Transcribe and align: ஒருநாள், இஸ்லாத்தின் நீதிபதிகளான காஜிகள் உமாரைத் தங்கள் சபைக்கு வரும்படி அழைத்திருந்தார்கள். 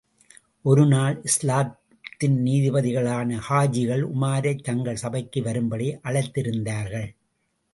ஒருநாள், 0.61 1.21
இஸ்லாத்தின் 1.23 2.43
நீதிபதிகளான 2.43 3.39
காஜிகள் 3.49 4.09
உமாரைத் 4.15 4.63
தங்கள் 4.63 4.95
சபைக்கு 4.95 5.43
வரும்படி 5.43 5.95
அழைத்திருந்தார்கள். 6.03 7.15